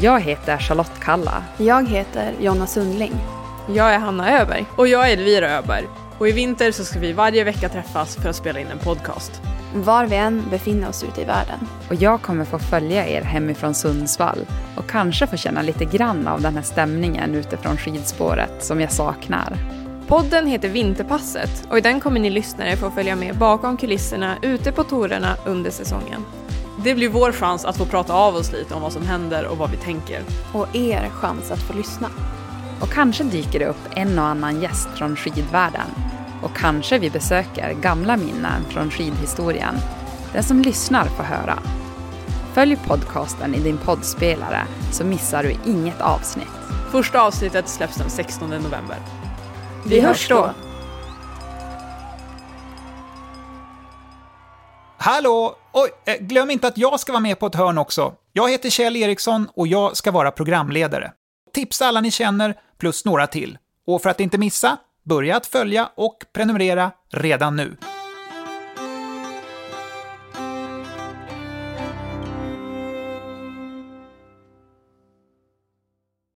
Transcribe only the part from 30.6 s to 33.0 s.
er chans att få lyssna. Och